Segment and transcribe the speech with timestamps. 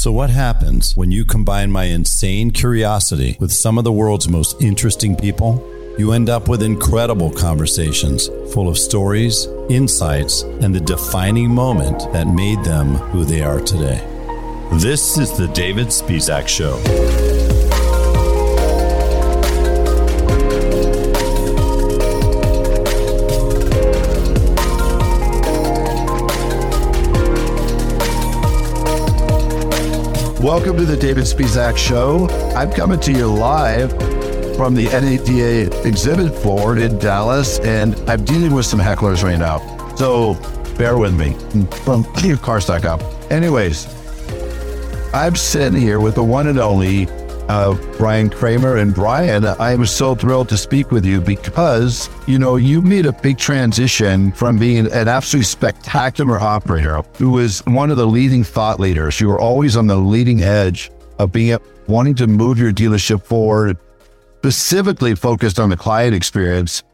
[0.00, 4.58] So, what happens when you combine my insane curiosity with some of the world's most
[4.62, 5.62] interesting people?
[5.98, 12.28] You end up with incredible conversations full of stories, insights, and the defining moment that
[12.28, 14.00] made them who they are today.
[14.72, 16.78] This is the David Spisak Show.
[30.42, 32.26] Welcome to the David Spisak Show.
[32.56, 33.90] I'm coming to you live
[34.56, 39.58] from the NADA exhibit floor in Dallas, and I'm dealing with some hecklers right now.
[39.96, 40.32] So
[40.78, 41.34] bear with me
[41.84, 42.04] from
[42.38, 43.00] cars.com.
[43.28, 43.86] Anyways,
[45.12, 47.04] I'm sitting here with the one and only
[47.50, 48.76] uh, Brian Kramer.
[48.76, 53.06] And Brian, I am so thrilled to speak with you because, you know, you made
[53.06, 58.44] a big transition from being an absolutely spectacular operator who was one of the leading
[58.44, 59.20] thought leaders.
[59.20, 61.58] You were always on the leading edge of being
[61.88, 63.76] wanting to move your dealership forward,
[64.38, 66.84] specifically focused on the client experience.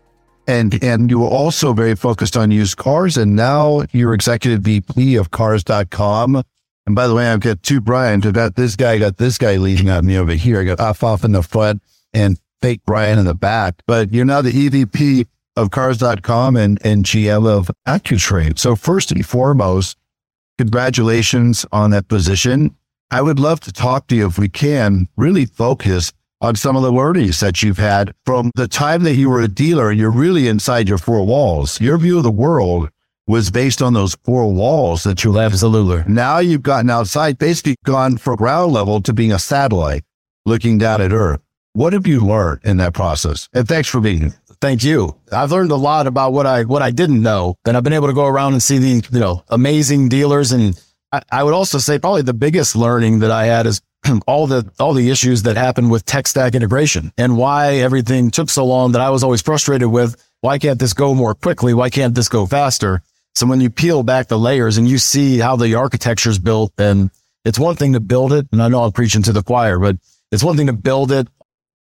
[0.48, 3.18] And, and you were also very focused on used cars.
[3.18, 6.42] And now you're executive VP of cars.com
[6.86, 8.24] and by the way, I've got two Brian.
[8.24, 10.60] I've got this guy, got this guy leading on me over here.
[10.60, 11.82] I got off off in the front
[12.14, 13.82] and fake Brian in the back.
[13.86, 15.26] But you're now the EVP
[15.56, 18.58] of cars.com and, and GM of AccuTrade.
[18.58, 19.96] So first and foremost,
[20.58, 22.76] congratulations on that position.
[23.10, 26.82] I would love to talk to you if we can really focus on some of
[26.82, 30.10] the learnings that you've had from the time that you were a dealer and you're
[30.10, 31.80] really inside your four walls.
[31.80, 32.90] Your view of the world
[33.26, 35.54] was based on those four walls that you left.
[35.54, 36.04] Absolutely.
[36.12, 40.04] Now you've gotten outside, basically gone from ground level to being a satellite
[40.44, 41.40] looking down at Earth.
[41.72, 43.48] What have you learned in that process?
[43.52, 44.34] And thanks for being here.
[44.60, 45.14] Thank you.
[45.30, 48.06] I've learned a lot about what I what I didn't know, and I've been able
[48.06, 50.52] to go around and see the you know amazing dealers.
[50.52, 50.80] And
[51.12, 53.82] I, I would also say probably the biggest learning that I had is
[54.26, 58.48] all the all the issues that happened with tech stack integration and why everything took
[58.48, 60.16] so long that I was always frustrated with.
[60.40, 61.74] Why can't this go more quickly?
[61.74, 63.02] Why can't this go faster?
[63.36, 66.72] So when you peel back the layers and you see how the architecture is built,
[66.78, 67.10] and
[67.44, 68.46] it's one thing to build it.
[68.50, 69.98] And I know I'm preaching to the choir, but
[70.32, 71.28] it's one thing to build it,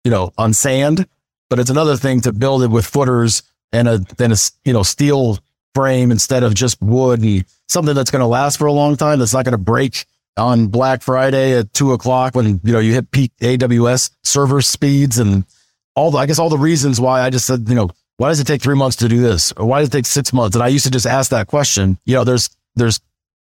[0.04, 1.06] you know, on sand,
[1.48, 3.42] but it's another thing to build it with footers
[3.72, 4.36] and a, then a,
[4.66, 5.38] you know, steel
[5.74, 9.18] frame instead of just wood and something that's going to last for a long time.
[9.18, 10.04] That's not going to break
[10.36, 15.18] on Black Friday at two o'clock when, you know, you hit peak AWS server speeds
[15.18, 15.46] and
[15.94, 17.88] all the, I guess all the reasons why I just said, you know,
[18.20, 19.50] why does it take three months to do this?
[19.52, 20.54] Or why does it take six months?
[20.54, 21.96] And I used to just ask that question.
[22.04, 23.00] You know, there's, there's,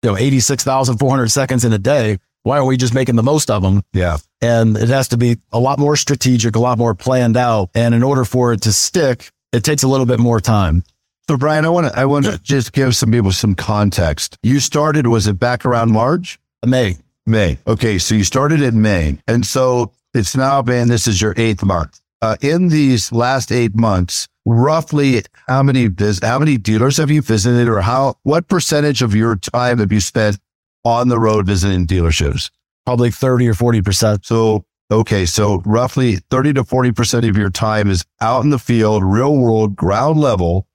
[0.05, 2.19] you know, 86,400 seconds in a day.
[2.45, 3.83] Why aren't we just making the most of them?
[3.93, 4.19] Yeah.
[4.41, 7.71] And it has to be a lot more strategic, a lot more planned out.
[7.75, 10.85] And in order for it to stick, it takes a little bit more time.
[11.29, 14.39] So Brian, I want to, I want to just give some people some context.
[14.45, 16.39] You started, was it back around March?
[16.65, 16.99] May.
[17.27, 17.59] May.
[17.67, 17.99] Okay.
[17.99, 19.19] So you started in May.
[19.27, 21.99] And so it's now been, this is your eighth month.
[22.23, 27.21] Uh, in these last eight months, roughly how many vis- how many dealers have you
[27.21, 30.39] visited or how what percentage of your time have you spent
[30.85, 32.51] on the road visiting dealerships?
[32.87, 34.25] Probably 30 or 40%.
[34.25, 39.03] So okay, so roughly 30 to 40% of your time is out in the field,
[39.03, 40.69] real world, ground level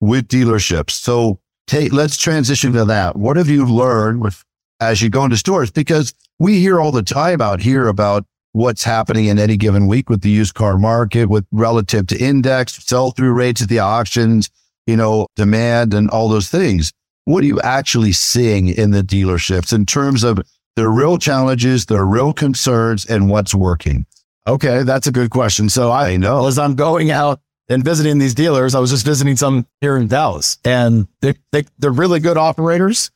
[0.00, 0.92] with dealerships.
[0.92, 3.14] So take let's transition to that.
[3.14, 4.42] What have you learned with
[4.80, 5.70] as you go into stores?
[5.70, 10.08] Because we hear all the time out here about what's happening in any given week
[10.08, 14.50] with the used car market with relative to index, sell through rates at the auctions,
[14.86, 16.92] you know, demand and all those things.
[17.24, 20.40] What are you actually seeing in the dealerships in terms of
[20.76, 24.06] their real challenges, their real concerns and what's working?
[24.46, 24.82] Okay.
[24.82, 25.68] That's a good question.
[25.68, 29.04] So I, I know as I'm going out and visiting these dealers, I was just
[29.04, 33.10] visiting some here in Dallas and they, they, they're really good operators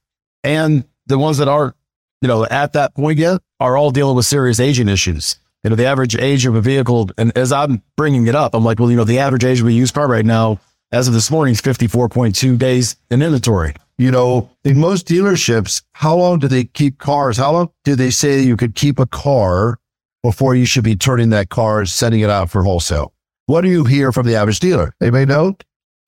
[0.44, 1.74] and the ones that are
[2.22, 5.36] you know, at that point yet are all dealing with serious aging issues.
[5.62, 8.64] You know, the average age of a vehicle, and as I'm bringing it up, I'm
[8.64, 10.58] like, well, you know, the average age of a used car right now,
[10.90, 13.74] as of this morning, is 54.2 days in inventory.
[13.98, 17.36] You know, in most dealerships, how long do they keep cars?
[17.36, 19.78] How long do they say you could keep a car
[20.22, 23.12] before you should be turning that car and sending it out for wholesale?
[23.46, 24.94] What do you hear from the average dealer?
[24.98, 25.56] They may know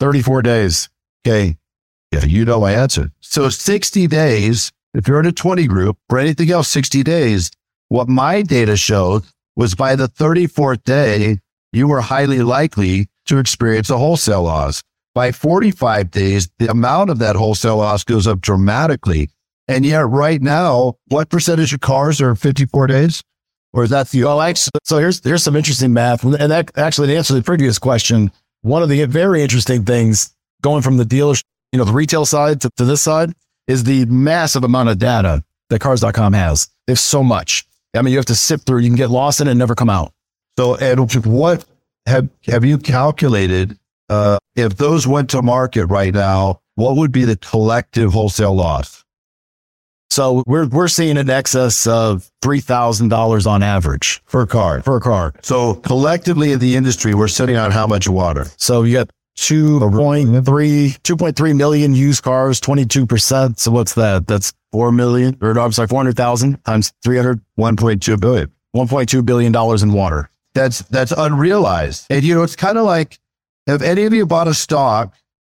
[0.00, 0.88] 34 days.
[1.26, 1.56] Okay.
[2.10, 3.10] Yeah, you know my answer.
[3.20, 7.50] So 60 days if you're in a 20 group for anything else, 60 days,
[7.88, 9.24] what my data showed
[9.56, 11.38] was by the 34th day,
[11.72, 14.82] you were highly likely to experience a wholesale loss.
[15.14, 19.30] By 45 days, the amount of that wholesale loss goes up dramatically.
[19.66, 23.22] And yet right now, what percentage of cars are 54 days?
[23.72, 26.22] Or is that the, well, actually, so here's, here's some interesting math.
[26.22, 28.30] And that actually, to answer the previous question,
[28.62, 31.34] one of the very interesting things going from the dealer,
[31.72, 33.32] you know, the retail side to, to this side
[33.66, 36.68] is the massive amount of data that cars.com has.
[36.86, 37.66] They have so much.
[37.94, 39.74] I mean, you have to sift through, you can get lost in it and never
[39.74, 40.12] come out.
[40.58, 41.64] So, and what
[42.06, 43.78] have, have you calculated,
[44.08, 49.04] uh, if those went to market right now, what would be the collective wholesale loss?
[50.10, 54.80] So we're we're seeing an excess of three thousand dollars on average for a car.
[54.82, 55.34] For a car.
[55.42, 58.46] So collectively in the industry, we're sitting on how much water?
[58.56, 63.58] So you got 2.3, 2.3 million used cars, 22%.
[63.58, 64.26] So what's that?
[64.26, 68.52] That's 4 million, or I'm sorry, 400,000 times 300, 1.2 billion.
[68.76, 70.30] $1.2 billion in water.
[70.54, 72.06] That's, that's unrealized.
[72.10, 73.18] And you know, it's kind of like,
[73.66, 75.14] have any of you bought a stock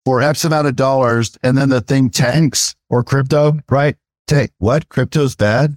[0.05, 3.97] for X amount of dollars and then the thing tanks or crypto, right?
[4.27, 4.89] Take what?
[4.89, 5.77] Crypto's bad?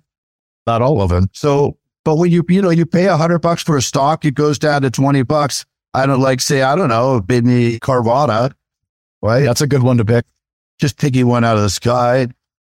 [0.65, 1.29] Not all of them.
[1.33, 4.35] So, but when you, you know, you pay a hundred bucks for a stock, it
[4.35, 5.65] goes down to 20 bucks
[5.97, 8.53] I don't like say, I don't know, Bidney Carvana,
[9.23, 9.43] right?
[9.43, 10.25] That's a good one to pick.
[10.79, 12.27] Just picking one out of the sky.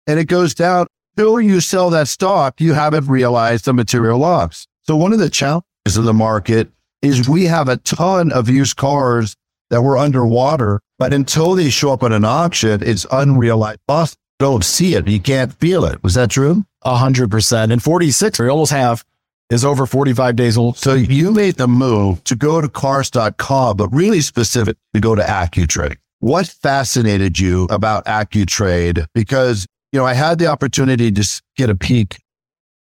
[0.08, 4.66] And it goes down until you sell that stock, you haven't realized the material loss.
[4.88, 6.72] So one of the challenges of the market
[7.04, 9.36] is we have a ton of used cars
[9.70, 14.18] that were underwater, but until they show up at an auction, it's unrealized loss.
[14.40, 15.08] don't see it.
[15.08, 16.02] You can't feel it.
[16.02, 16.66] Was that true?
[16.82, 17.72] A hundred percent.
[17.72, 19.06] And 46, we almost have
[19.52, 20.78] is over 45 days old.
[20.78, 25.22] So you made the move to go to cars.com, but really specific to go to
[25.22, 25.98] AccuTrade.
[26.20, 29.06] What fascinated you about AccuTrade?
[29.14, 32.18] Because, you know, I had the opportunity to get a peek.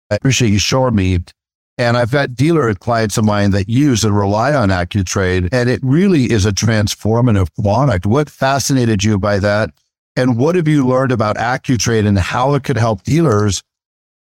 [0.10, 1.20] I appreciate you showing me.
[1.78, 5.50] And I've got dealer clients of mine that use and rely on AccuTrade.
[5.52, 8.06] And it really is a transformative product.
[8.06, 9.72] What fascinated you by that?
[10.16, 13.62] And what have you learned about AccuTrade and how it could help dealers?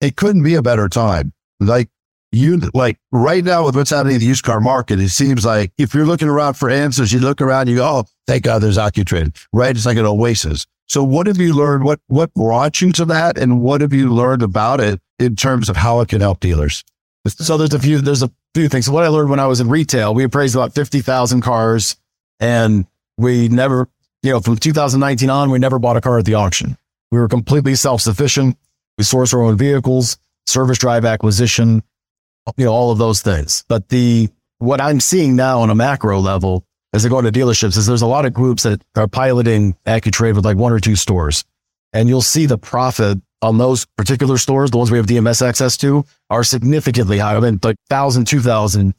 [0.02, 1.32] It couldn't be a better time.
[1.60, 1.90] Like
[2.36, 5.72] you like right now with what's happening in the used car market, it seems like
[5.78, 8.78] if you're looking around for answers, you look around, you go, oh, thank God there's
[8.78, 9.76] AccuTrade, right?
[9.76, 10.66] It's like an oasis.
[10.88, 11.84] So what have you learned?
[11.84, 13.38] What, what brought you to that?
[13.38, 16.84] And what have you learned about it in terms of how it can help dealers?
[17.28, 18.86] So there's a few, there's a few things.
[18.86, 21.96] So what I learned when I was in retail, we appraised about 50,000 cars
[22.40, 22.86] and
[23.18, 23.90] we never,
[24.22, 26.78] you know, from 2019 on, we never bought a car at the auction.
[27.12, 28.58] We were completely self-sufficient.
[28.98, 31.82] We source our own vehicles, service drive acquisition,
[32.58, 33.64] you know, all of those things.
[33.68, 36.66] But the, what I'm seeing now on a macro level
[36.96, 40.36] as I go into dealerships is there's a lot of groups that are piloting AccuTrade
[40.36, 41.44] with like one or two stores.
[41.92, 45.76] And you'll see the profit on those particular stores, the ones we have DMS access
[45.78, 47.40] to, are significantly higher.
[47.42, 48.96] Mean, like thousand, two thousand.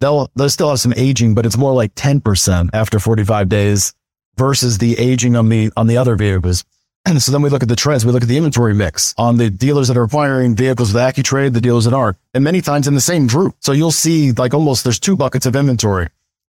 [0.00, 3.48] They'll they'll still have some aging, but it's more like ten percent after forty five
[3.48, 3.94] days
[4.36, 6.64] versus the aging on the on the other vehicles.
[7.06, 8.04] And so then we look at the trends.
[8.04, 11.52] We look at the inventory mix on the dealers that are acquiring vehicles with AccuTrade,
[11.52, 13.54] the dealers that aren't, and many times in the same group.
[13.60, 16.08] So you'll see like almost there's two buckets of inventory.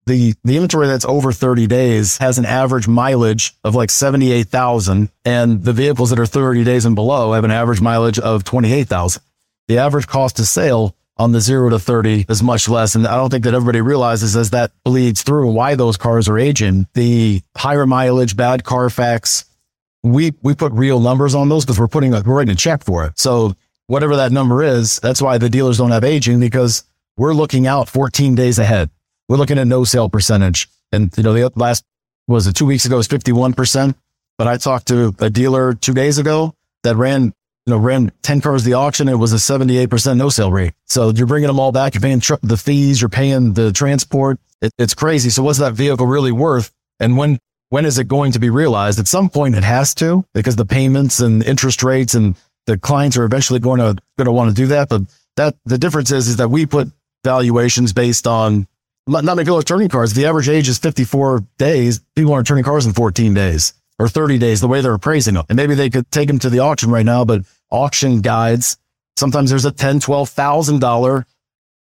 [0.05, 5.63] The, the inventory that's over 30 days has an average mileage of like 78,000 and
[5.63, 9.23] the vehicles that are 30 days and below have an average mileage of 28,000.
[9.69, 12.95] The average cost of sale on the zero to 30 is much less.
[12.95, 16.38] And I don't think that everybody realizes as that bleeds through why those cars are
[16.38, 16.88] aging.
[16.94, 19.45] The higher mileage, bad Carfax,
[20.03, 22.83] we we put real numbers on those because we're putting a, we're writing a check
[22.83, 23.17] for it.
[23.17, 23.55] So
[23.88, 26.83] whatever that number is, that's why the dealers don't have aging because
[27.17, 28.89] we're looking out 14 days ahead.
[29.29, 30.67] We're looking at no sale percentage.
[30.91, 31.83] And you know, the last
[32.27, 33.95] was it two weeks ago was 51%.
[34.38, 37.33] But I talked to a dealer two days ago that ran, you
[37.67, 39.07] know, ran 10 cars the auction.
[39.07, 40.73] It was a 78% no sale rate.
[40.85, 41.93] So you're bringing them all back.
[41.93, 43.00] You're paying tr- the fees.
[43.00, 44.39] You're paying the transport.
[44.62, 45.29] It, it's crazy.
[45.29, 46.72] So what's that vehicle really worth?
[47.00, 47.39] And when
[47.74, 49.00] when is it going to be realized?
[49.00, 52.36] At some point it has to because the payments and interest rates and
[52.68, 54.89] the clients are eventually going to, going to want to do that.
[54.89, 55.01] But
[55.38, 56.92] that the difference is, is that we put
[57.24, 58.68] valuations based on
[59.08, 60.13] not many people are turning cars.
[60.13, 62.00] The average age is 54 days.
[62.15, 65.46] People aren't turning cars in 14 days or 30 days, the way they're appraising them.
[65.50, 68.77] And maybe they could take them to the auction right now, but auction guides,
[69.18, 71.25] sometimes there's a ten, twelve thousand dollar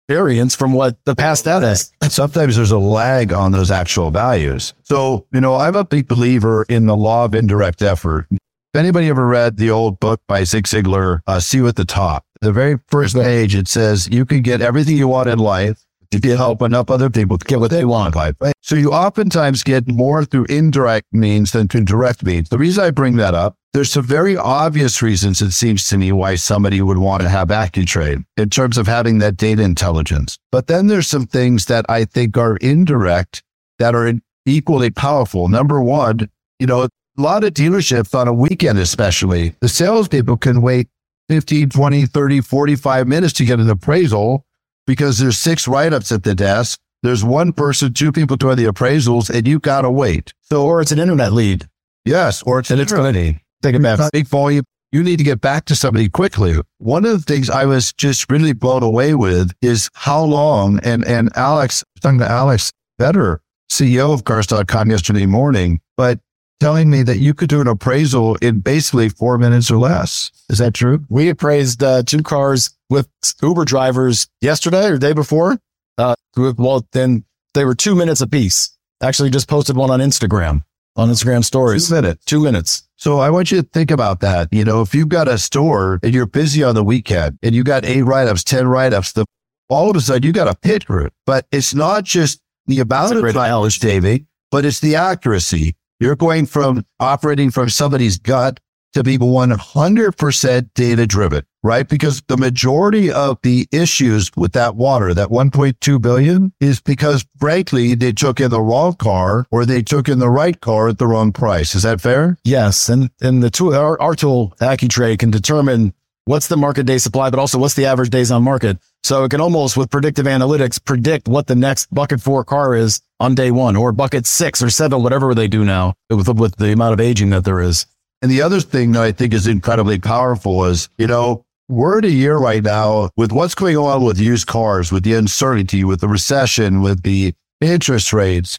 [0.09, 1.93] variance from what the past data is.
[2.09, 4.75] Sometimes there's a lag on those actual values.
[4.83, 8.27] So, you know, I'm a big believer in the law of indirect effort.
[8.31, 11.85] If anybody ever read the old book by Zig Ziglar, uh, See You at the
[11.85, 15.85] Top, the very first page, it says you can get everything you want in life
[16.11, 18.35] if you help enough other people to get what they want in life.
[18.41, 18.55] Right?
[18.61, 22.49] So you oftentimes get more through indirect means than through direct means.
[22.49, 26.13] The reason I bring that up there's some very obvious reasons, it seems to me,
[26.13, 30.39] why somebody would want to have AccuTrade in terms of having that data intelligence.
[30.53, 33.43] But then there's some things that I think are indirect
[33.81, 34.13] that are
[34.47, 35.49] equally powerful.
[35.49, 36.89] Number one, you know, a
[37.19, 40.89] lot of dealerships on a weekend, especially, the salespeople can wait
[41.29, 44.47] 15, 20, 30, 45 minutes to get an appraisal
[44.87, 46.79] because there's six write-ups at the desk.
[47.03, 50.33] There's one person, two people doing the appraisals, and you got to wait.
[50.43, 51.69] So, or it's an internet lead.
[52.05, 54.65] Yes, or it's an internet to Take a Big volume.
[54.93, 56.57] you need to get back to somebody quickly.
[56.79, 61.03] One of the things I was just really blown away with is how long, and,
[61.07, 63.39] and Alex, talking to Alex Vetter,
[63.71, 66.21] CEO of cars.com yesterday morning, but
[66.61, 70.31] telling me that you could do an appraisal in basically four minutes or less.
[70.49, 71.05] Is that true?
[71.09, 73.09] We appraised uh, two cars with
[73.43, 75.59] Uber drivers yesterday or day before.
[75.99, 78.77] Uh, well, then they were two minutes apiece.
[79.03, 80.63] Actually, just posted one on Instagram,
[80.97, 81.89] on Instagram stories.
[81.89, 82.25] Two minutes.
[82.25, 82.89] Two minutes.
[82.97, 84.49] So I want you to think about that.
[84.53, 87.65] You know, if you've got a store and you're busy on the weekend and you
[87.65, 89.27] got eight write ups, 10 write ups, the
[89.69, 91.09] all of a sudden you got a pit crew.
[91.27, 95.75] But it's not just the amount of knowledge, Davey, but it's the accuracy.
[96.01, 98.61] You're going from operating from somebody's gut
[98.95, 101.89] to be 100% data driven, right?
[101.89, 107.95] Because the majority of the issues with that water, that 1.2 billion is because frankly,
[107.95, 111.07] they took in the wrong car or they took in the right car at the
[111.07, 111.75] wrong price.
[111.75, 112.39] Is that fair?
[112.45, 112.89] Yes.
[112.89, 115.93] And, and the tool, our, our tool, AccuTrade can determine
[116.25, 118.79] what's the market day supply, but also what's the average days on market.
[119.03, 123.03] So it can almost with predictive analytics predict what the next bucket four car is
[123.21, 126.73] on day one or bucket six or seven, whatever they do now with, with the
[126.73, 127.87] amount of aging that there is.
[128.25, 132.07] And the other thing that I think is incredibly powerful is, you know, we're in
[132.07, 136.01] a year right now with what's going on with used cars, with the uncertainty, with
[136.01, 138.59] the recession, with the interest rates.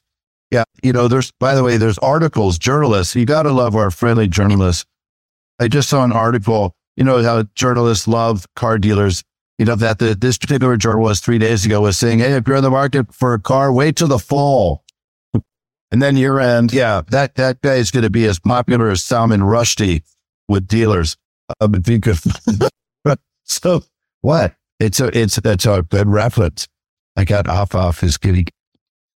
[0.52, 0.66] Yeah.
[0.84, 3.16] You know, there's, by the way, there's articles, journalists.
[3.16, 4.86] You got to love our friendly journalists.
[5.60, 9.24] I just saw an article, you know, how journalists love car dealers.
[9.58, 12.58] You know, that the, this particular journalist three days ago was saying, Hey, if you're
[12.58, 14.84] in the market for a car, wait till the fall.
[15.92, 16.74] And then year end.
[16.74, 20.04] Yeah, that, that guy is going to be as popular as Salman Rushdie
[20.48, 21.18] with dealers.
[21.62, 22.18] Um, if you could.
[23.44, 23.84] so
[24.22, 24.56] what?
[24.80, 26.68] It's a, it's, it's a good reference.
[27.16, 28.46] I got off off his kitty.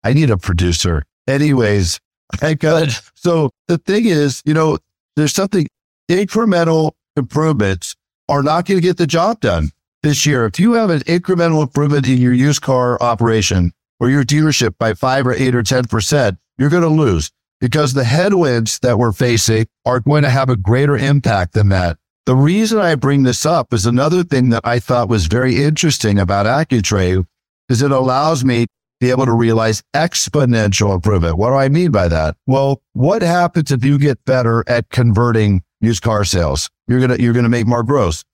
[0.05, 1.05] I need a producer.
[1.27, 2.01] Anyways,
[2.41, 4.79] I got, so the thing is, you know,
[5.17, 5.67] there's something
[6.09, 7.97] incremental improvements
[8.29, 9.71] are not going to get the job done
[10.03, 10.47] this year.
[10.47, 14.95] If you have an incremental improvement in your used car operation or your dealership by
[14.95, 19.67] five or eight or 10%, you're going to lose because the headwinds that we're facing
[19.85, 21.99] are going to have a greater impact than that.
[22.27, 26.19] The reason I bring this up is another thing that I thought was very interesting
[26.19, 27.25] about AccuTrade
[27.69, 31.39] is it allows me to be able to realize exponential improvement.
[31.39, 32.37] What do I mean by that?
[32.47, 36.69] Well, what happens if you get better at converting used car sales?
[36.87, 38.25] You're going to, you're going to make more gross.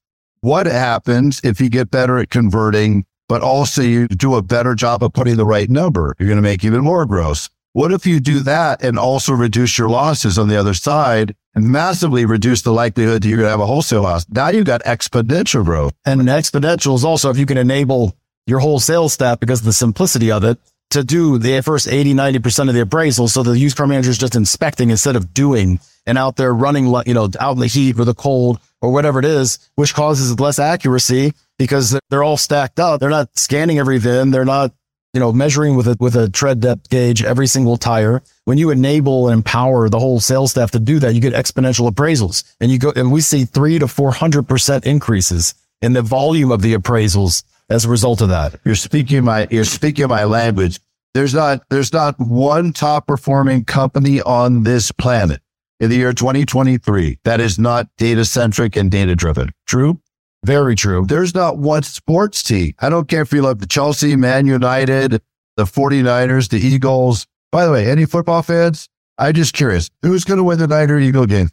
[0.41, 5.03] What happens if you get better at converting, but also you do a better job
[5.03, 6.15] of putting the right number?
[6.19, 7.49] You're going to make even more gross.
[7.75, 11.67] What if you do that and also reduce your losses on the other side and
[11.67, 14.25] massively reduce the likelihood that you're going to have a wholesale loss?
[14.29, 15.93] Now you've got exponential growth.
[16.07, 18.17] And an exponential is also if you can enable
[18.47, 22.15] your whole sales staff because of the simplicity of it to do the first 80,
[22.15, 23.27] 90% of the appraisal.
[23.27, 26.87] So the used car manager is just inspecting instead of doing and out there running,
[27.07, 30.39] you know, out in the heat or the cold or whatever it is, which causes
[30.39, 33.01] less accuracy because they're all stacked up.
[33.01, 34.31] They're not scanning every VIN.
[34.31, 34.73] They're not
[35.15, 38.23] you know, measuring with a, with a tread depth gauge every single tire.
[38.45, 41.89] When you enable and empower the whole sales staff to do that, you get exponential
[41.89, 46.63] appraisals and you go, and we see three to 400% increases in the volume of
[46.63, 48.57] the appraisals as a result of that.
[48.65, 50.81] You're speaking my, you're speaking my language.
[51.15, 55.41] There's not, there's not one top performing company on this planet
[55.79, 59.51] in the year 2023 that is not data centric and data driven.
[59.67, 60.01] True?
[60.45, 61.07] Very true.
[61.07, 62.75] There's not one sports team.
[62.81, 65.23] I don't care if you love the Chelsea, Man United,
[65.57, 67.27] the 49ers, the Eagles.
[67.51, 68.89] By the way, any football fans?
[69.17, 69.91] I'm just curious.
[70.03, 71.51] Who's going to win the Niner Eagle game?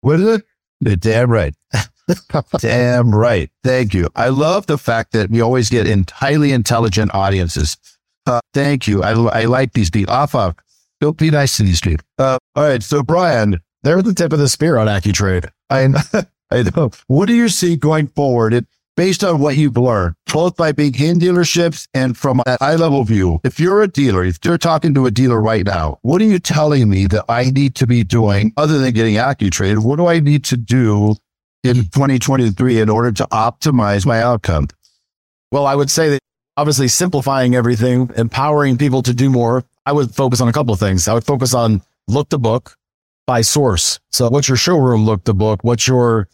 [0.00, 0.44] What is it?
[0.80, 1.54] The damn right.
[2.58, 3.50] damn right.
[3.62, 4.08] Thank you.
[4.16, 7.76] I love the fact that we always get in highly intelligent audiences.
[8.26, 9.02] Uh, thank you.
[9.02, 10.14] I, I like these people.
[10.14, 10.56] Off of.
[11.00, 12.04] Don't be nice to these people.
[12.18, 12.82] Uh, all right.
[12.82, 15.50] So, Brian, they're the tip of the spear on AccuTrade.
[15.70, 15.88] I
[16.50, 16.90] I know.
[17.06, 18.54] What do you see going forward?
[18.54, 18.66] It,
[18.98, 23.04] based on what you've learned, both by being in dealerships and from a eye level
[23.04, 23.40] view.
[23.44, 26.40] If you're a dealer, if you're talking to a dealer right now, what are you
[26.40, 29.78] telling me that I need to be doing other than getting AccuTrade?
[29.84, 31.14] What do I need to do
[31.62, 34.66] in 2023 in order to optimize my outcome?
[35.52, 36.20] Well, I would say that
[36.56, 39.64] obviously simplifying everything, empowering people to do more.
[39.86, 41.06] I would focus on a couple of things.
[41.06, 42.76] I would focus on look to book
[43.28, 44.00] by source.
[44.10, 45.60] So what's your showroom look to book?
[45.62, 46.28] What's your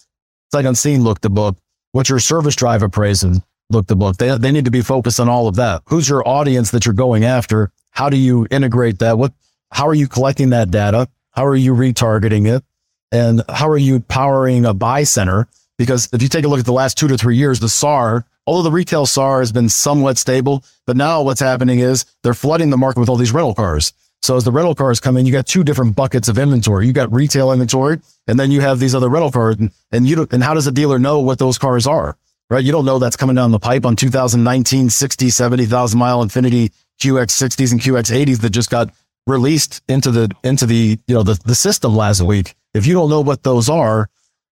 [0.55, 1.57] sight unseen look the book?
[1.91, 4.19] What's your service drive appraisal look the book?
[4.19, 5.83] They, they need to be focused on all of that.
[5.87, 7.73] Who's your audience that you're going after?
[7.91, 9.19] How do you integrate that?
[9.19, 9.33] What,
[9.73, 11.09] how are you collecting that data?
[11.33, 12.63] How are you retargeting it?
[13.11, 15.49] And how are you powering a buy center?
[15.77, 18.25] Because if you take a look at the last two to three years, the SAR,
[18.47, 22.71] although the retail SAR has been somewhat stable, but now what's happening is they're flooding
[22.71, 23.93] the market with all these rental cars.
[24.25, 26.87] So as the rental cars come in, you got two different buckets of inventory.
[26.87, 29.57] You got retail inventory, and then you have these other rental cars.
[29.59, 32.17] And, and you and how does a dealer know what those cars are?
[32.49, 32.65] Right?
[32.65, 37.73] You don't know that's coming down the pipe on 2019 60, 70,000 mile Infiniti QX60s
[37.73, 38.95] and QX80s that just got
[39.27, 42.55] released into the into the you know the, the system last week.
[42.73, 44.09] If you don't know what those are,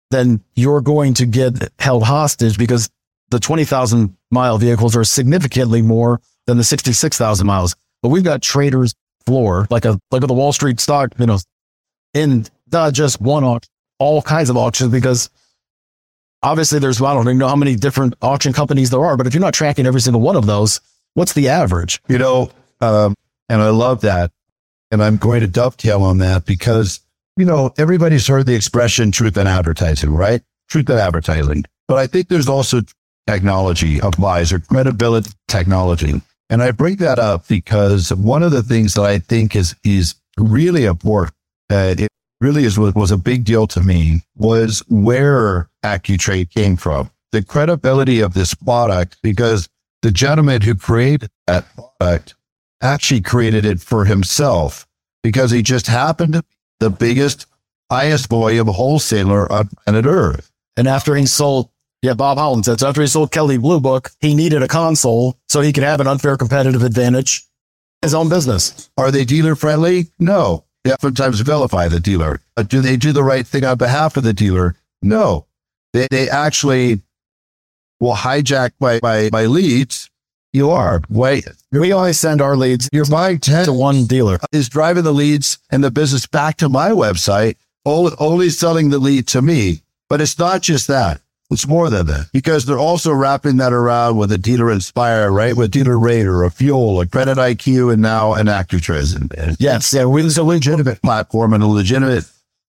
[0.09, 2.89] then you're going to get held hostage because
[3.29, 7.75] the 20,000 mile vehicles are significantly more than the 66,000 miles.
[8.01, 8.95] But we've got traders
[9.29, 11.38] floor, like a like the Wall Street stock, you know,
[12.15, 13.69] in not just one auction,
[14.00, 15.29] all kinds of auctions because
[16.41, 19.36] obviously there's I don't even know how many different auction companies there are, but if
[19.36, 20.81] you're not tracking every single one of those,
[21.13, 22.01] what's the average?
[22.07, 22.50] You know,
[22.81, 23.13] um,
[23.50, 24.31] and I love that.
[24.91, 27.01] And I'm going to dovetail on that because,
[27.38, 30.41] you know, everybody's heard the expression truth in advertising, right?
[30.69, 31.65] Truth in advertising.
[31.88, 32.81] But I think there's also
[33.27, 36.19] technology applies or credibility technology.
[36.50, 40.15] And I bring that up because one of the things that I think is, is
[40.38, 41.36] really important,
[41.72, 42.10] uh, it
[42.41, 47.12] really is, was a big deal to me was where AccuTrade came from.
[47.32, 49.70] The credibility of this product, because
[50.01, 52.34] the gentleman who created that product
[52.82, 54.88] actually created it for himself
[55.22, 56.48] because he just happened to be
[56.79, 57.46] the biggest,
[57.91, 60.50] highest volume wholesaler on planet Earth.
[60.77, 61.70] And after he sold,
[62.01, 65.38] yeah, Bob Holland said, so after he sold Kelley Blue Book, he needed a console
[65.48, 67.46] so he could have an unfair competitive advantage
[68.01, 68.89] his own business.
[68.98, 70.08] Are they dealer friendly?
[70.20, 70.63] No.
[70.84, 72.39] They oftentimes vilify the dealer.
[72.56, 74.75] But do they do the right thing on behalf of the dealer?
[75.01, 75.46] No.
[75.94, 77.01] They, they actually
[78.00, 80.10] will hijack my, my, my leads
[80.53, 81.01] you are.
[81.10, 81.48] Wait.
[81.72, 82.89] We always send our leads.
[82.91, 84.39] You're buying 10 to one dealer.
[84.51, 89.27] Is driving the leads and the business back to my website, only selling the lead
[89.27, 89.82] to me.
[90.08, 91.22] But it's not just that.
[91.51, 95.56] It's more than that because they're also wrapping that around with a dealer inspire, right?
[95.56, 99.56] With DealerRater, a fuel, a credit IQ, and now an AccuTrade.
[99.60, 99.91] Yes.
[99.91, 100.06] Yeah.
[100.08, 102.25] It's a legitimate platform and a legitimate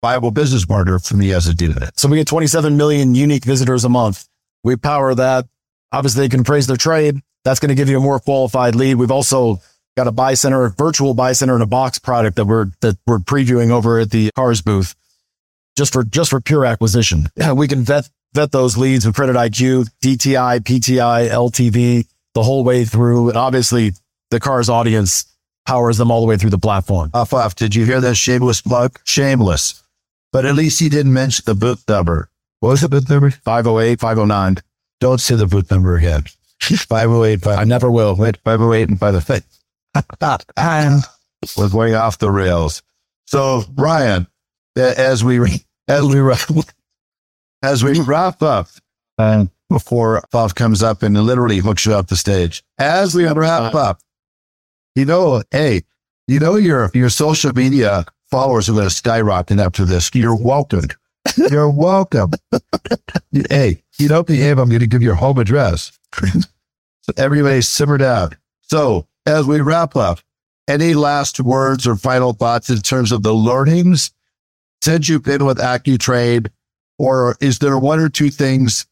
[0.02, 1.90] viable business partner for me as a dealer.
[1.96, 4.28] So we get 27 million unique visitors a month.
[4.64, 5.46] We power that.
[5.92, 7.22] Obviously, they can praise their trade.
[7.46, 8.96] That's going to give you a more qualified lead.
[8.96, 9.62] We've also
[9.96, 12.98] got a buy center, a virtual buy center in a box product that we're, that
[13.06, 14.96] we're previewing over at the cars booth
[15.78, 17.28] just for, just for pure acquisition.
[17.36, 22.64] Yeah, we can vet, vet those leads with credit IQ, DTI, PTI, LTV, the whole
[22.64, 23.30] way through.
[23.30, 23.94] And obviously
[24.32, 25.26] the cars audience
[25.66, 27.12] powers them all the way through the platform.
[27.14, 27.56] Off off.
[27.56, 29.00] Did you hear that shameless plug?
[29.06, 29.84] Shameless.
[30.32, 32.30] But at least he didn't mention the booth number.
[32.60, 33.30] What was the booth number?
[33.30, 34.58] 508, 509.
[35.00, 36.24] Don't say the booth number again.
[36.60, 38.16] 508, 5, I never will.
[38.16, 39.44] Wait, 508 and by the fit.
[41.58, 42.82] We're going off the rails.
[43.28, 44.28] So, Ryan,
[44.76, 45.40] as we,
[45.88, 46.20] as we,
[47.64, 48.68] as we wrap up,
[49.18, 53.74] and before Bob comes up and literally hooks you up the stage, as we wrap
[53.74, 54.02] uh, up,
[54.96, 55.82] you know, hey,
[56.28, 60.12] you know, your, your social media followers are going to skyrocket after this.
[60.14, 60.86] You're welcome.
[61.50, 62.32] You're welcome.
[63.50, 64.60] hey, you don't behave.
[64.60, 65.98] I'm going to give your home address.
[66.16, 68.38] so everybody simmer down.
[68.62, 70.20] So as we wrap up,
[70.68, 74.12] any last words or final thoughts in terms of the learnings
[74.82, 76.50] since you've been with AccuTrade?
[76.98, 78.86] Or is there one or two things,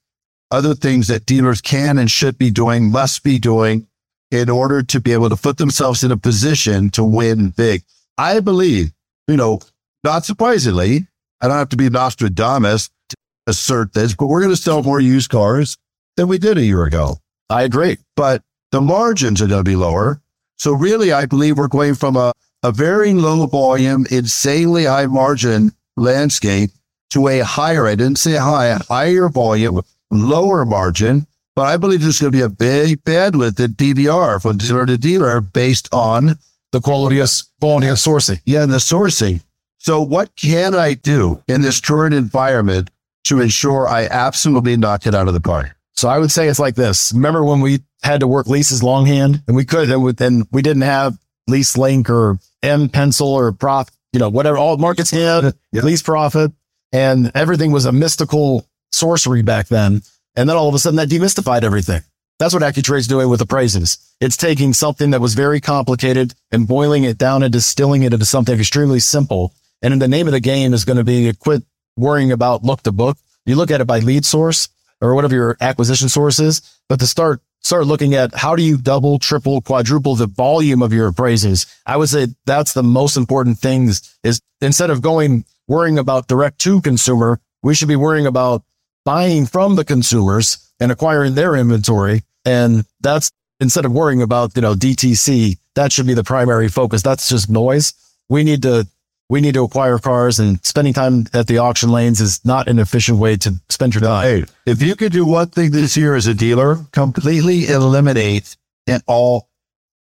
[0.50, 3.88] other things that dealers can and should be doing, must be doing
[4.32, 7.84] in order to be able to put themselves in a position to win big?
[8.18, 8.92] I believe,
[9.28, 9.60] you know,
[10.04, 11.08] not surprisingly,
[11.42, 13.16] I don't have to be Nostradamus to
[13.48, 15.78] assert this, but we're going to sell more used cars
[16.18, 17.18] than we did a year ago.
[17.50, 17.98] I agree.
[18.16, 20.22] But the margins are going to be lower.
[20.58, 22.34] So really, I believe we're going from a,
[22.64, 26.72] a very low volume, insanely high margin landscape
[27.12, 31.28] to a higher, I didn't say high, higher volume, lower margin.
[31.56, 34.98] But I believe there's going to be a big bandwidth in DVR from dealer to
[34.98, 36.38] dealer based on
[36.72, 38.40] the quality of, quality of sourcing.
[38.46, 39.44] Yeah, and the sourcing.
[39.78, 42.90] So what can I do in this current environment
[43.26, 45.76] to ensure I absolutely knock it out of the park?
[45.94, 47.12] So I would say it's like this.
[47.14, 51.18] Remember when we had to work leases longhand and we could, and we didn't have
[51.48, 55.82] lease link or M pencil or prof, you know, whatever, all markets had yeah.
[55.82, 56.52] lease profit
[56.92, 60.02] and everything was a mystical sorcery back then.
[60.36, 62.02] And then all of a sudden that demystified everything.
[62.40, 63.98] That's what AccuTrade's doing with appraisals.
[64.20, 68.26] It's taking something that was very complicated and boiling it down and distilling it into
[68.26, 71.64] something extremely simple and in the name of the game is going to be quit
[71.98, 73.18] worrying about look to book.
[73.46, 74.70] You look at it by lead source
[75.02, 78.78] or whatever your acquisition source is, but to start, start looking at how do you
[78.78, 81.66] double, triple, quadruple the volume of your appraisals?
[81.86, 86.28] I would say that's the most important thing is, is instead of going worrying about
[86.28, 88.64] direct to consumer, we should be worrying about
[89.06, 92.24] buying from the consumers and acquiring their inventory.
[92.46, 97.02] And that's instead of worrying about, you know, DTC, that should be the primary focus.
[97.02, 97.94] That's just noise.
[98.30, 98.88] We need to
[99.32, 102.78] we need to acquire cars and spending time at the auction lanes is not an
[102.80, 104.26] efficient way to spend your time.
[104.26, 109.02] Hey, if you could do one thing this year as a dealer, completely eliminate and
[109.08, 109.48] all,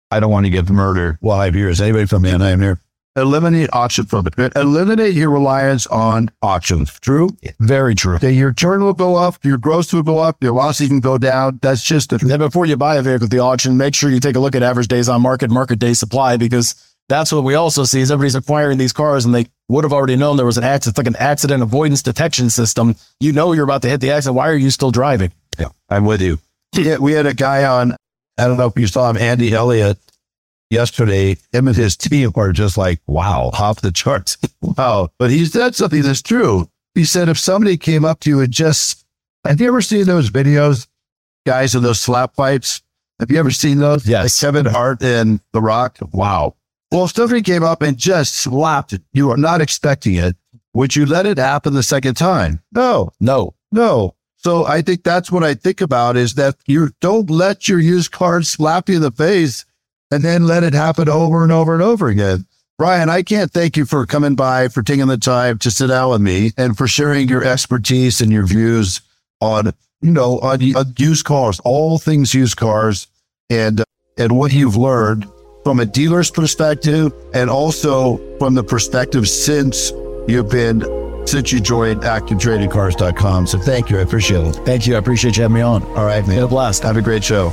[0.09, 1.67] I don't want to get murdered while I'm here.
[1.67, 2.79] Is anybody from Manheim here?
[3.17, 4.55] Eliminate auction from it.
[4.55, 6.97] Eliminate your reliance on auctions.
[7.01, 7.29] True?
[7.59, 8.15] Very true.
[8.15, 11.17] Okay, your turn will go up, your gross will go up, your losses can go
[11.17, 11.59] down.
[11.61, 14.21] That's just a Then before you buy a vehicle at the auction, make sure you
[14.21, 16.75] take a look at average days on market, market day supply, because
[17.10, 20.15] that's what we also see is everybody's acquiring these cars and they would have already
[20.15, 20.93] known there was an accident.
[20.93, 22.96] It's like an accident avoidance detection system.
[23.20, 24.36] You know you're about to hit the accident.
[24.36, 25.32] Why are you still driving?
[25.58, 26.39] Yeah, I'm with you.
[26.74, 27.96] Yeah, we had a guy on,
[28.38, 29.98] I don't know if you saw him, Andy Elliott,
[30.70, 31.38] yesterday.
[31.52, 34.38] Him and his team were just like, wow, off the charts.
[34.62, 35.10] wow.
[35.17, 36.70] But he said something that's true.
[36.93, 39.06] He said, if somebody came up to you and just,
[39.46, 40.88] have you ever seen those videos,
[41.46, 42.82] guys, in those slap fights?
[43.20, 44.08] Have you ever seen those?
[44.08, 44.24] Yes.
[44.43, 45.98] Like Kevin Hart and The Rock?
[46.12, 46.56] Wow.
[46.91, 50.36] Well, somebody came up and just slapped it, you are not expecting it.
[50.73, 52.62] Would you let it happen the second time?
[52.71, 53.12] No.
[53.19, 53.56] No.
[53.71, 54.15] No.
[54.38, 58.12] So I think that's what I think about is that you don't let your used
[58.12, 59.65] car slap you in the face
[60.12, 62.45] and then let it happen over and over and over again.
[62.78, 66.12] Brian, I can't thank you for coming by, for taking the time to sit down
[66.12, 69.02] with me and for sharing your expertise and your views
[69.41, 73.08] on, you know, on, on used cars, all things used cars
[73.50, 73.84] and,
[74.17, 75.28] and what you've learned
[75.67, 79.91] from a dealer's perspective and also from the perspective since
[80.25, 80.80] you've been
[81.27, 83.47] since you joined activetradingcars.com.
[83.47, 83.97] So thank you.
[83.97, 84.56] I appreciate it.
[84.65, 84.95] Thank you.
[84.95, 85.84] I appreciate you having me on.
[85.84, 86.38] All right, man.
[86.38, 86.84] Been a blast.
[86.84, 87.51] Have a great show.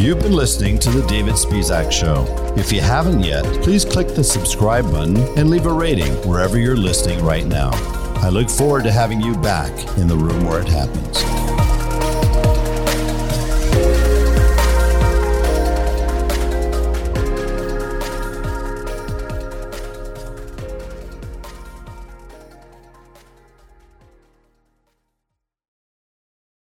[0.00, 2.24] You've been listening to The David Spisak Show.
[2.56, 6.74] If you haven't yet, please click the subscribe button and leave a rating wherever you're
[6.74, 7.68] listening right now.
[8.22, 11.29] I look forward to having you back in the room where it happens.